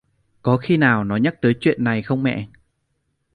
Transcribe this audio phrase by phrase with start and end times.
[0.41, 2.47] Có khi nào nó nhắc tới chuyện này không mẹ